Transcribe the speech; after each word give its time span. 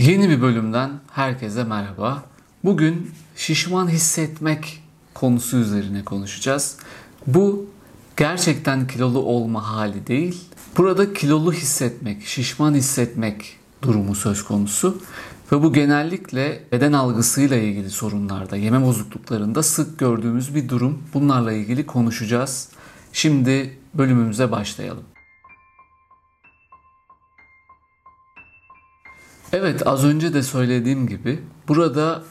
Yeni 0.00 0.28
bir 0.28 0.42
bölümden 0.42 0.90
herkese 1.12 1.64
merhaba. 1.64 2.24
Bugün 2.64 3.10
şişman 3.36 3.88
hissetmek 3.88 4.82
konusu 5.14 5.56
üzerine 5.56 6.04
konuşacağız. 6.04 6.76
Bu 7.26 7.66
gerçekten 8.16 8.86
kilolu 8.86 9.18
olma 9.18 9.68
hali 9.68 10.06
değil. 10.06 10.44
Burada 10.76 11.12
kilolu 11.12 11.52
hissetmek, 11.52 12.22
şişman 12.22 12.74
hissetmek 12.74 13.56
durumu 13.82 14.14
söz 14.14 14.44
konusu. 14.44 15.02
Ve 15.52 15.62
bu 15.62 15.72
genellikle 15.72 16.64
beden 16.72 16.92
algısıyla 16.92 17.56
ilgili 17.56 17.90
sorunlarda, 17.90 18.56
yeme 18.56 18.82
bozukluklarında 18.82 19.62
sık 19.62 19.98
gördüğümüz 19.98 20.54
bir 20.54 20.68
durum. 20.68 21.02
Bunlarla 21.14 21.52
ilgili 21.52 21.86
konuşacağız. 21.86 22.68
Şimdi 23.12 23.78
bölümümüze 23.94 24.50
başlayalım. 24.50 25.09
Evet 29.52 29.86
az 29.86 30.04
önce 30.04 30.34
de 30.34 30.42
söylediğim 30.42 31.06
gibi 31.06 31.42
burada 31.68 32.22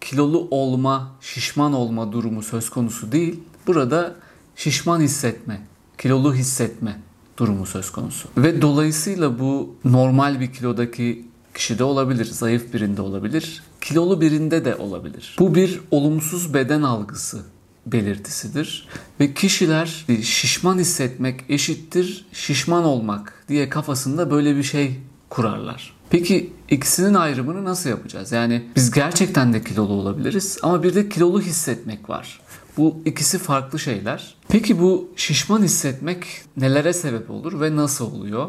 kilolu 0.00 0.48
olma, 0.50 1.10
şişman 1.20 1.72
olma 1.72 2.12
durumu 2.12 2.42
söz 2.42 2.70
konusu 2.70 3.12
değil. 3.12 3.40
Burada 3.66 4.14
şişman 4.56 5.00
hissetme, 5.00 5.60
kilolu 5.98 6.34
hissetme 6.34 7.00
durumu 7.36 7.66
söz 7.66 7.92
konusu. 7.92 8.28
Ve 8.36 8.62
dolayısıyla 8.62 9.38
bu 9.38 9.76
normal 9.84 10.40
bir 10.40 10.52
kilodaki 10.52 11.28
kişide 11.54 11.84
olabilir, 11.84 12.24
zayıf 12.24 12.74
birinde 12.74 13.02
olabilir, 13.02 13.62
kilolu 13.80 14.20
birinde 14.20 14.64
de 14.64 14.76
olabilir. 14.76 15.36
Bu 15.38 15.54
bir 15.54 15.80
olumsuz 15.90 16.54
beden 16.54 16.82
algısı 16.82 17.42
belirtisidir 17.86 18.88
ve 19.20 19.34
kişiler 19.34 20.06
şişman 20.22 20.78
hissetmek 20.78 21.44
eşittir 21.48 22.26
şişman 22.32 22.84
olmak 22.84 23.44
diye 23.48 23.68
kafasında 23.68 24.30
böyle 24.30 24.56
bir 24.56 24.62
şey 24.62 25.00
kurarlar. 25.30 25.97
Peki 26.10 26.52
ikisinin 26.70 27.14
ayrımını 27.14 27.64
nasıl 27.64 27.90
yapacağız? 27.90 28.32
Yani 28.32 28.68
biz 28.76 28.90
gerçekten 28.90 29.52
de 29.52 29.64
kilolu 29.64 29.92
olabiliriz 29.92 30.58
ama 30.62 30.82
bir 30.82 30.94
de 30.94 31.08
kilolu 31.08 31.40
hissetmek 31.40 32.10
var. 32.10 32.40
Bu 32.76 33.02
ikisi 33.04 33.38
farklı 33.38 33.78
şeyler. 33.78 34.34
Peki 34.48 34.80
bu 34.80 35.08
şişman 35.16 35.62
hissetmek 35.62 36.26
nelere 36.56 36.92
sebep 36.92 37.30
olur 37.30 37.60
ve 37.60 37.76
nasıl 37.76 38.14
oluyor? 38.14 38.48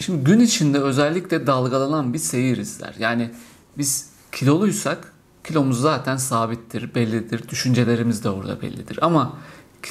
Şimdi 0.00 0.24
gün 0.24 0.40
içinde 0.40 0.78
özellikle 0.78 1.46
dalgalanan 1.46 2.12
bir 2.12 2.18
seyir 2.18 2.56
izler. 2.56 2.94
Yani 2.98 3.30
biz 3.78 4.10
kiloluysak 4.32 5.12
kilomuz 5.44 5.80
zaten 5.80 6.16
sabittir, 6.16 6.94
bellidir. 6.94 7.48
Düşüncelerimiz 7.48 8.24
de 8.24 8.30
orada 8.30 8.62
bellidir. 8.62 8.98
Ama 9.02 9.38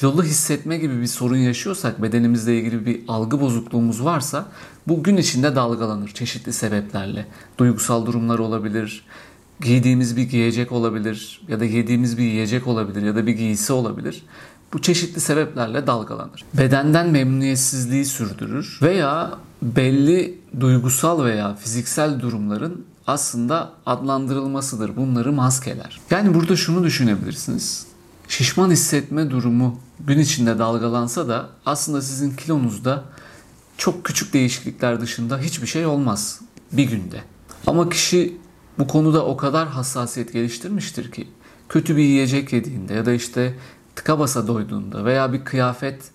kilolu 0.00 0.22
hissetme 0.22 0.78
gibi 0.78 1.00
bir 1.00 1.06
sorun 1.06 1.36
yaşıyorsak, 1.36 2.02
bedenimizle 2.02 2.58
ilgili 2.58 2.86
bir 2.86 3.00
algı 3.08 3.40
bozukluğumuz 3.40 4.04
varsa 4.04 4.46
bu 4.88 5.02
gün 5.02 5.16
içinde 5.16 5.56
dalgalanır 5.56 6.08
çeşitli 6.08 6.52
sebeplerle. 6.52 7.26
Duygusal 7.58 8.06
durumlar 8.06 8.38
olabilir, 8.38 9.04
giydiğimiz 9.60 10.16
bir 10.16 10.22
giyecek 10.22 10.72
olabilir 10.72 11.40
ya 11.48 11.60
da 11.60 11.64
yediğimiz 11.64 12.18
bir 12.18 12.22
yiyecek 12.22 12.66
olabilir 12.66 13.02
ya 13.02 13.16
da 13.16 13.26
bir 13.26 13.32
giysi 13.32 13.72
olabilir. 13.72 14.22
Bu 14.72 14.82
çeşitli 14.82 15.20
sebeplerle 15.20 15.86
dalgalanır. 15.86 16.44
Bedenden 16.54 17.10
memnuniyetsizliği 17.10 18.04
sürdürür 18.04 18.78
veya 18.82 19.38
belli 19.62 20.38
duygusal 20.60 21.24
veya 21.24 21.54
fiziksel 21.54 22.20
durumların 22.20 22.84
aslında 23.06 23.72
adlandırılmasıdır. 23.86 24.96
Bunları 24.96 25.32
maskeler. 25.32 26.00
Yani 26.10 26.34
burada 26.34 26.56
şunu 26.56 26.84
düşünebilirsiniz. 26.84 27.95
Şişman 28.28 28.70
hissetme 28.70 29.30
durumu 29.30 29.80
gün 30.00 30.18
içinde 30.18 30.58
dalgalansa 30.58 31.28
da 31.28 31.48
aslında 31.66 32.02
sizin 32.02 32.36
kilonuzda 32.36 33.04
çok 33.78 34.04
küçük 34.04 34.32
değişiklikler 34.32 35.00
dışında 35.00 35.38
hiçbir 35.38 35.66
şey 35.66 35.86
olmaz 35.86 36.40
bir 36.72 36.84
günde. 36.84 37.20
Ama 37.66 37.88
kişi 37.88 38.36
bu 38.78 38.86
konuda 38.86 39.26
o 39.26 39.36
kadar 39.36 39.68
hassasiyet 39.68 40.32
geliştirmiştir 40.32 41.12
ki 41.12 41.28
kötü 41.68 41.96
bir 41.96 42.02
yiyecek 42.02 42.52
yediğinde 42.52 42.94
ya 42.94 43.06
da 43.06 43.12
işte 43.12 43.54
tıka 43.96 44.18
basa 44.18 44.46
doyduğunda 44.46 45.04
veya 45.04 45.32
bir 45.32 45.44
kıyafet 45.44 46.10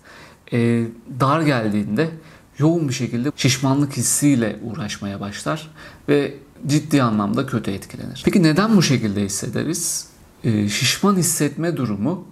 e, 0.53 0.83
dar 1.19 1.41
geldiğinde 1.41 2.09
yoğun 2.57 2.89
bir 2.89 2.93
şekilde 2.93 3.31
şişmanlık 3.35 3.97
hissiyle 3.97 4.59
uğraşmaya 4.63 5.19
başlar 5.19 5.71
ve 6.09 6.33
ciddi 6.67 7.03
anlamda 7.03 7.45
kötü 7.45 7.71
etkilenir. 7.71 8.21
Peki 8.25 8.43
neden 8.43 8.77
bu 8.77 8.81
şekilde 8.81 9.23
hissederiz? 9.23 10.10
E, 10.43 10.69
şişman 10.69 11.15
hissetme 11.15 11.77
durumu 11.77 12.27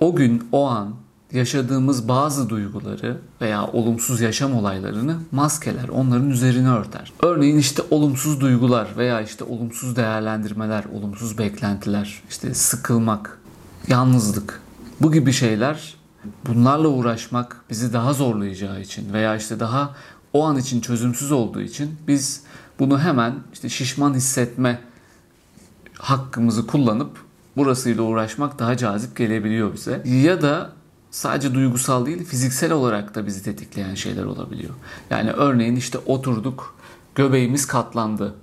o 0.00 0.16
gün, 0.16 0.48
o 0.52 0.66
an 0.66 0.94
yaşadığımız 1.32 2.08
bazı 2.08 2.48
duyguları 2.48 3.20
veya 3.40 3.66
olumsuz 3.66 4.20
yaşam 4.20 4.54
olaylarını 4.54 5.16
maskeler, 5.32 5.88
onların 5.88 6.30
üzerine 6.30 6.68
örter. 6.68 7.12
Örneğin 7.22 7.58
işte 7.58 7.82
olumsuz 7.90 8.40
duygular 8.40 8.88
veya 8.96 9.20
işte 9.20 9.44
olumsuz 9.44 9.96
değerlendirmeler, 9.96 10.84
olumsuz 10.84 11.38
beklentiler, 11.38 12.22
işte 12.30 12.54
sıkılmak, 12.54 13.38
yalnızlık 13.88 14.60
bu 15.00 15.12
gibi 15.12 15.32
şeyler 15.32 15.94
bunlarla 16.46 16.88
uğraşmak 16.88 17.64
bizi 17.70 17.92
daha 17.92 18.12
zorlayacağı 18.12 18.80
için 18.80 19.12
veya 19.12 19.36
işte 19.36 19.60
daha 19.60 19.96
o 20.32 20.44
an 20.44 20.58
için 20.58 20.80
çözümsüz 20.80 21.32
olduğu 21.32 21.60
için 21.60 21.96
biz 22.08 22.42
bunu 22.78 23.00
hemen 23.00 23.34
işte 23.52 23.68
şişman 23.68 24.14
hissetme 24.14 24.80
hakkımızı 25.98 26.66
kullanıp 26.66 27.24
burasıyla 27.56 28.02
uğraşmak 28.02 28.58
daha 28.58 28.76
cazip 28.76 29.16
gelebiliyor 29.16 29.74
bize. 29.74 30.02
Ya 30.04 30.42
da 30.42 30.70
sadece 31.10 31.54
duygusal 31.54 32.06
değil 32.06 32.24
fiziksel 32.24 32.72
olarak 32.72 33.14
da 33.14 33.26
bizi 33.26 33.42
tetikleyen 33.42 33.94
şeyler 33.94 34.24
olabiliyor. 34.24 34.74
Yani 35.10 35.30
örneğin 35.30 35.76
işte 35.76 35.98
oturduk 35.98 36.76
göbeğimiz 37.14 37.66
katlandı 37.66 38.34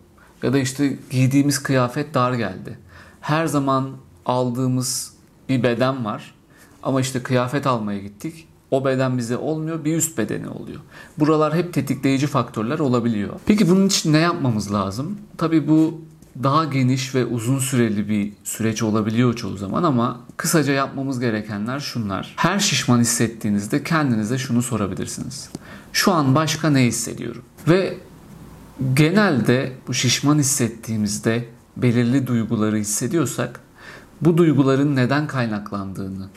ya 0.44 0.54
da 0.54 0.60
işte 0.60 0.98
giydiğimiz 1.10 1.64
kıyafet 1.64 2.14
dar 2.14 2.34
geldi. 2.34 2.80
Her 3.22 3.48
zaman 3.48 3.90
aldığımız 4.26 5.14
bir 5.50 5.64
beden 5.64 6.06
var 6.06 6.36
ama 6.84 7.02
işte 7.02 7.24
kıyafet 7.24 7.68
almaya 7.68 8.00
gittik. 8.00 8.48
O 8.72 8.86
beden 8.86 9.18
bize 9.18 9.38
olmuyor, 9.38 9.86
bir 9.86 9.98
üst 9.98 10.18
bedeni 10.18 10.48
oluyor. 10.48 10.80
Buralar 11.20 11.56
hep 11.56 11.74
tetikleyici 11.74 12.28
faktörler 12.28 12.80
olabiliyor. 12.80 13.34
Peki 13.46 13.70
bunun 13.70 13.88
için 13.88 14.14
ne 14.14 14.18
yapmamız 14.18 14.74
lazım? 14.74 15.18
Tabii 15.38 15.68
bu 15.68 16.02
daha 16.44 16.66
geniş 16.66 17.16
ve 17.16 17.26
uzun 17.26 17.60
süreli 17.60 18.10
bir 18.10 18.34
süreç 18.44 18.84
olabiliyor 18.84 19.34
çoğu 19.34 19.58
zaman 19.58 19.84
ama 19.84 20.20
kısaca 20.38 20.74
yapmamız 20.74 21.20
gerekenler 21.20 21.80
şunlar. 21.80 22.34
Her 22.36 22.60
şişman 22.60 23.00
hissettiğinizde 23.00 23.84
kendinize 23.84 24.38
şunu 24.38 24.62
sorabilirsiniz. 24.62 25.50
Şu 25.94 26.12
an 26.12 26.36
başka 26.36 26.70
ne 26.70 26.86
hissediyorum? 26.86 27.42
Ve 27.68 27.98
genelde 28.94 29.74
bu 29.88 29.94
şişman 29.94 30.40
hissettiğimizde 30.40 31.46
belirli 31.78 32.28
duyguları 32.28 32.78
hissediyorsak 32.78 33.60
bu 34.22 34.38
duyguların 34.38 34.96
neden 34.96 35.28
kaynaklandığını 35.28 36.30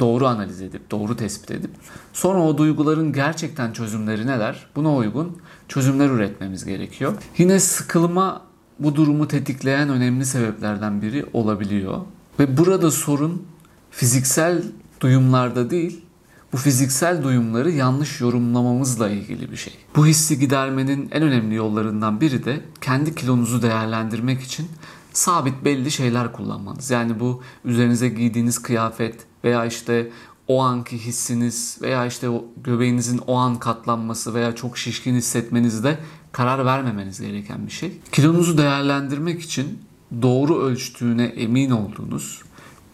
doğru 0.00 0.26
analiz 0.26 0.60
edip, 0.60 0.90
doğru 0.90 1.16
tespit 1.16 1.50
edip 1.50 1.70
sonra 2.12 2.42
o 2.42 2.58
duyguların 2.58 3.12
gerçekten 3.12 3.72
çözümleri 3.72 4.26
neler? 4.26 4.66
Buna 4.76 4.96
uygun 4.96 5.38
çözümler 5.68 6.10
üretmemiz 6.10 6.64
gerekiyor. 6.64 7.12
Yine 7.38 7.60
sıkılma 7.60 8.42
bu 8.78 8.94
durumu 8.94 9.28
tetikleyen 9.28 9.88
önemli 9.88 10.26
sebeplerden 10.26 11.02
biri 11.02 11.26
olabiliyor. 11.32 12.00
Ve 12.38 12.56
burada 12.56 12.90
sorun 12.90 13.46
fiziksel 13.90 14.62
duyumlarda 15.00 15.70
değil, 15.70 16.04
bu 16.52 16.56
fiziksel 16.56 17.22
duyumları 17.22 17.70
yanlış 17.70 18.20
yorumlamamızla 18.20 19.10
ilgili 19.10 19.50
bir 19.50 19.56
şey. 19.56 19.74
Bu 19.96 20.06
hissi 20.06 20.38
gidermenin 20.38 21.08
en 21.12 21.22
önemli 21.22 21.54
yollarından 21.54 22.20
biri 22.20 22.44
de 22.44 22.60
kendi 22.80 23.14
kilonuzu 23.14 23.62
değerlendirmek 23.62 24.40
için 24.40 24.68
sabit 25.12 25.64
belli 25.64 25.90
şeyler 25.90 26.32
kullanmanız. 26.32 26.90
Yani 26.90 27.20
bu 27.20 27.42
üzerinize 27.64 28.08
giydiğiniz 28.08 28.62
kıyafet 28.62 29.14
veya 29.44 29.66
işte 29.66 30.10
o 30.48 30.62
anki 30.62 30.98
hissiniz 30.98 31.78
veya 31.82 32.06
işte 32.06 32.28
o 32.28 32.44
göbeğinizin 32.64 33.18
o 33.26 33.34
an 33.34 33.58
katlanması 33.58 34.34
veya 34.34 34.54
çok 34.54 34.78
şişkin 34.78 35.14
hissetmenizde 35.14 35.98
karar 36.32 36.64
vermemeniz 36.64 37.20
gereken 37.20 37.66
bir 37.66 37.72
şey. 37.72 37.92
Kilonuzu 38.12 38.58
değerlendirmek 38.58 39.42
için 39.42 39.78
doğru 40.22 40.60
ölçtüğüne 40.60 41.24
emin 41.24 41.70
olduğunuz 41.70 42.42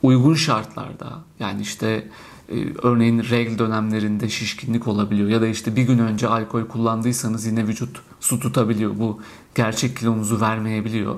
uygun 0.03 0.35
şartlarda 0.35 1.25
yani 1.41 1.63
işte 1.63 2.09
e, 2.49 2.75
örneğin 2.83 3.23
regl 3.23 3.59
dönemlerinde 3.59 4.29
şişkinlik 4.29 4.89
olabiliyor 4.89 5.29
ya 5.29 5.41
da 5.41 5.47
işte 5.47 5.77
bir 5.77 5.83
gün 5.83 5.99
önce 5.99 6.29
alkol 6.29 6.65
kullandıysanız 6.65 7.47
yine 7.47 7.67
vücut 7.67 8.01
su 8.21 8.41
tutabiliyor. 8.41 8.99
Bu 8.99 9.21
gerçek 9.55 9.97
kilonuzu 9.97 10.41
vermeyebiliyor. 10.41 11.17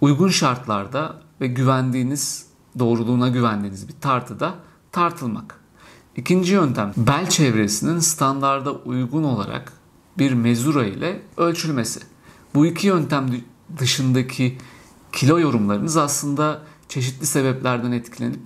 Uygun 0.00 0.28
şartlarda 0.28 1.20
ve 1.40 1.46
güvendiğiniz 1.46 2.46
doğruluğuna 2.78 3.28
güvendiğiniz 3.28 3.88
bir 3.88 3.94
tartıda 4.00 4.54
tartılmak. 4.92 5.65
İkinci 6.16 6.52
yöntem 6.52 6.92
bel 6.96 7.30
çevresinin 7.30 7.98
standarda 7.98 8.72
uygun 8.72 9.22
olarak 9.22 9.72
bir 10.18 10.32
mezura 10.32 10.84
ile 10.86 11.22
ölçülmesi. 11.36 12.00
Bu 12.54 12.66
iki 12.66 12.86
yöntem 12.86 13.26
dışındaki 13.78 14.58
kilo 15.12 15.40
yorumlarınız 15.40 15.96
aslında 15.96 16.62
çeşitli 16.88 17.26
sebeplerden 17.26 17.92
etkilenip 17.92 18.40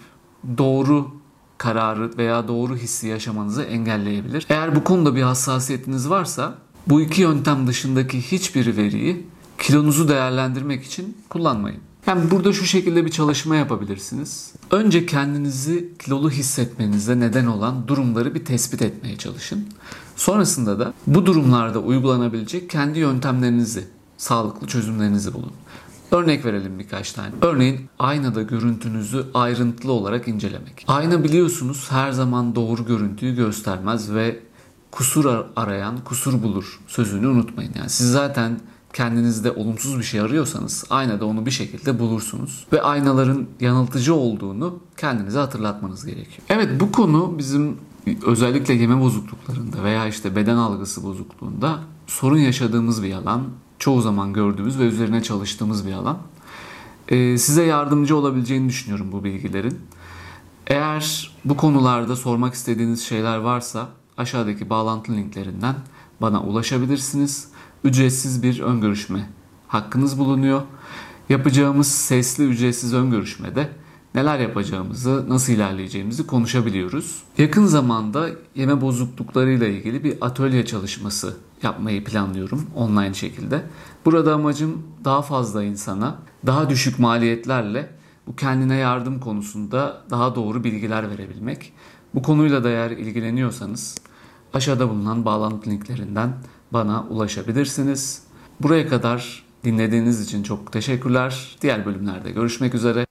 doğru 0.59 1.11
kararı 1.59 2.19
veya 2.19 2.49
doğru 2.49 2.77
hissi 2.77 3.09
yaşamanızı 3.09 3.63
engelleyebilir. 3.63 4.47
Eğer 4.49 4.77
bu 4.77 4.85
konuda 4.85 5.17
bir 5.17 5.23
hassasiyetiniz 5.23 6.11
varsa 6.11 6.55
bu 6.87 7.01
iki 7.01 7.23
yöntem 7.23 7.67
dışındaki 7.67 8.21
hiçbir 8.21 8.77
veriyi 8.77 9.27
kilonuzu 9.59 10.09
değerlendirmek 10.09 10.85
için 10.85 11.19
kullanmayın. 11.29 11.81
Yani 12.07 12.31
burada 12.31 12.53
şu 12.53 12.65
şekilde 12.65 13.05
bir 13.05 13.11
çalışma 13.11 13.57
yapabilirsiniz. 13.57 14.53
Önce 14.71 15.07
kendinizi 15.07 15.93
kilolu 15.99 16.31
hissetmenize 16.31 17.21
neden 17.21 17.47
olan 17.47 17.89
durumları 17.89 18.35
bir 18.35 18.45
tespit 18.45 18.83
etmeye 18.83 19.17
çalışın. 19.17 19.69
Sonrasında 20.17 20.79
da 20.79 20.93
bu 21.07 21.27
durumlarda 21.27 21.79
uygulanabilecek 21.79 22.71
kendi 22.71 22.99
yöntemlerinizi, 22.99 23.85
sağlıklı 24.17 24.67
çözümlerinizi 24.67 25.35
bulun. 25.35 25.53
Örnek 26.13 26.45
verelim 26.45 26.79
birkaç 26.79 27.13
tane. 27.13 27.31
Örneğin 27.43 27.81
aynada 27.99 28.43
görüntünüzü 28.43 29.27
ayrıntılı 29.35 29.93
olarak 29.93 30.29
incelemek. 30.29 30.85
Ayna 30.89 31.25
biliyorsunuz 31.25 31.87
her 31.91 32.13
zaman 32.13 32.55
doğru 32.55 32.87
görüntüyü 32.87 33.37
göstermez 33.37 34.15
ve 34.15 34.41
kusur 34.91 35.45
arayan 35.57 35.99
kusur 36.05 36.43
bulur 36.43 36.81
sözünü 36.87 37.27
unutmayın. 37.27 37.73
Yani 37.77 37.91
siz 37.91 38.13
zaten 38.13 38.61
kendinizde 38.93 39.53
olumsuz 39.53 39.99
bir 39.99 40.05
şey 40.05 40.21
arıyorsanız 40.21 40.85
aynada 40.91 41.27
onu 41.27 41.47
bir 41.47 41.51
şekilde 41.51 41.99
bulursunuz. 41.99 42.67
Ve 42.73 42.83
aynaların 42.83 43.47
yanıltıcı 43.61 44.15
olduğunu 44.15 44.79
kendinize 44.97 45.39
hatırlatmanız 45.39 46.07
gerekiyor. 46.07 46.43
Evet 46.49 46.81
bu 46.81 46.93
konu 46.93 47.35
bizim 47.39 47.77
özellikle 48.27 48.75
yeme 48.75 49.01
bozukluklarında 49.01 49.85
veya 49.85 50.07
işte 50.07 50.37
beden 50.37 50.57
algısı 50.57 51.03
bozukluğunda 51.03 51.79
sorun 52.07 52.39
yaşadığımız 52.39 53.03
bir 53.03 53.15
alan. 53.15 53.43
Çoğu 53.79 54.01
zaman 54.01 54.33
gördüğümüz 54.33 54.79
ve 54.79 54.85
üzerine 54.85 55.23
çalıştığımız 55.23 55.87
bir 55.87 55.93
alan. 55.93 56.19
Ee, 57.09 57.39
size 57.39 57.63
yardımcı 57.63 58.17
olabileceğini 58.17 58.69
düşünüyorum 58.69 59.13
bu 59.13 59.25
bilgilerin. 59.25 59.79
Eğer 60.67 61.33
bu 61.45 61.57
konularda 61.57 62.17
sormak 62.17 62.55
istediğiniz 62.55 63.03
şeyler 63.03 63.37
varsa 63.37 63.89
aşağıdaki 64.17 64.71
bağlantı 64.71 65.13
linklerinden 65.13 65.75
bana 66.21 66.43
ulaşabilirsiniz. 66.43 67.49
Ücretsiz 67.85 68.43
bir 68.43 68.61
ön 68.61 68.81
görüşme 68.81 69.31
hakkınız 69.69 70.19
bulunuyor. 70.19 70.63
Yapacağımız 71.29 71.87
sesli 71.87 72.45
ücretsiz 72.45 72.95
ön 72.95 73.11
görüşmede 73.11 73.69
neler 74.15 74.39
yapacağımızı, 74.39 75.25
nasıl 75.29 75.53
ilerleyeceğimizi 75.53 76.27
konuşabiliyoruz. 76.27 77.23
Yakın 77.39 77.67
zamanda 77.67 78.29
yeme 78.55 78.81
bozukluklarıyla 78.81 79.67
ilgili 79.67 80.05
bir 80.05 80.17
atölye 80.21 80.67
çalışması 80.67 81.37
yapmayı 81.63 82.05
planlıyorum 82.05 82.67
online 82.77 83.15
şekilde. 83.15 83.63
Burada 84.05 84.35
amacım 84.35 84.83
daha 85.05 85.23
fazla 85.23 85.65
insana 85.65 86.19
daha 86.47 86.71
düşük 86.71 86.99
maliyetlerle 86.99 87.91
bu 88.27 88.37
kendine 88.37 88.77
yardım 88.77 89.21
konusunda 89.21 90.03
daha 90.11 90.35
doğru 90.35 90.65
bilgiler 90.65 91.11
verebilmek. 91.11 91.73
Bu 92.15 92.23
konuyla 92.23 92.65
da 92.65 92.69
eğer 92.69 92.91
ilgileniyorsanız 92.91 93.97
aşağıda 94.55 94.89
bulunan 94.89 95.25
bağlantı 95.25 95.71
linklerinden 95.71 96.33
bana 96.73 97.03
ulaşabilirsiniz. 97.03 98.23
Buraya 98.61 98.89
kadar 98.89 99.45
dinlediğiniz 99.65 100.21
için 100.21 100.43
çok 100.43 100.73
teşekkürler. 100.73 101.57
Diğer 101.63 101.87
bölümlerde 101.87 102.31
görüşmek 102.31 102.75
üzere. 102.75 103.07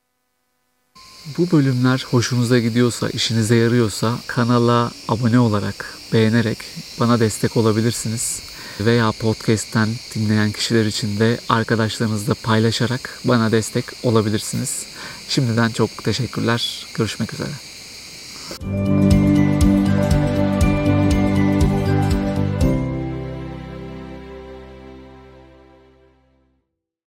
Bu 1.38 1.52
bölümler 1.52 2.06
hoşunuza 2.12 2.60
gidiyorsa, 2.60 3.10
işinize 3.10 3.56
yarıyorsa 3.56 4.16
kanala 4.28 4.92
abone 5.08 5.40
olarak, 5.40 5.98
beğenerek 6.14 6.58
bana 7.00 7.20
destek 7.20 7.58
olabilirsiniz. 7.58 8.42
Veya 8.80 9.12
podcast'ten 9.22 9.90
dinleyen 10.16 10.52
kişiler 10.52 10.86
için 10.86 11.20
de 11.20 11.40
arkadaşlarınızla 11.50 12.34
paylaşarak 12.44 13.20
bana 13.26 13.52
destek 13.52 13.86
olabilirsiniz. 14.04 14.86
Şimdiden 15.30 15.70
çok 15.70 16.04
teşekkürler. 16.04 16.86
Görüşmek 16.98 17.34
üzere. 17.34 17.52